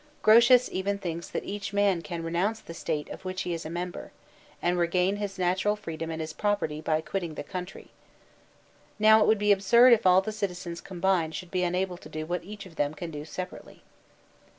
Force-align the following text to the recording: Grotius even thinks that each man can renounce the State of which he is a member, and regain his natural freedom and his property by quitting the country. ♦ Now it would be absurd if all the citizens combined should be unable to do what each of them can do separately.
Grotius 0.23 0.67
even 0.71 0.97
thinks 0.97 1.27
that 1.29 1.43
each 1.43 1.73
man 1.73 2.01
can 2.01 2.23
renounce 2.23 2.59
the 2.59 2.73
State 2.73 3.07
of 3.11 3.23
which 3.23 3.43
he 3.43 3.53
is 3.53 3.67
a 3.67 3.69
member, 3.69 4.11
and 4.59 4.79
regain 4.79 5.17
his 5.17 5.37
natural 5.37 5.75
freedom 5.75 6.09
and 6.09 6.19
his 6.19 6.33
property 6.33 6.81
by 6.81 7.01
quitting 7.01 7.35
the 7.35 7.43
country. 7.43 7.83
♦ 7.83 7.87
Now 8.97 9.21
it 9.21 9.27
would 9.27 9.37
be 9.37 9.51
absurd 9.51 9.93
if 9.93 10.07
all 10.07 10.21
the 10.21 10.31
citizens 10.31 10.81
combined 10.81 11.35
should 11.35 11.51
be 11.51 11.61
unable 11.61 11.97
to 11.97 12.09
do 12.09 12.25
what 12.25 12.43
each 12.43 12.65
of 12.65 12.77
them 12.77 12.95
can 12.95 13.11
do 13.11 13.23
separately. 13.25 13.83